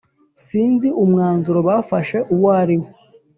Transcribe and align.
sinzi 0.45 0.87
umwanzuro 1.03 1.59
bafashe 1.67 2.17
uwariwo 2.35 2.89